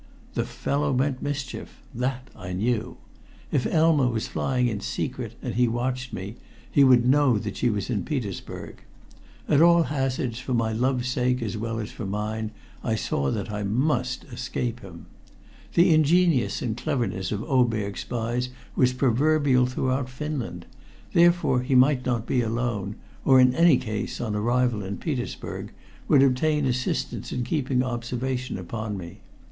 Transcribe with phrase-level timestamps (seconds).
[0.33, 2.97] The fellow meant mischief that I knew.
[3.51, 6.37] If Elma was flying in secret and he watched me,
[6.71, 8.81] he would know that she was in Petersburg.
[9.47, 12.49] At all hazards, for my love's sake as well as for mine,
[12.83, 15.05] I saw that I must escape him.
[15.75, 20.65] The ingeniousness and cleverness of Oberg's spies was proverbial throughout Finland,
[21.13, 25.71] therefore he might not be alone, or in any case, on arrival in Petersburg
[26.07, 29.19] would obtain assistance in keeping observation upon me.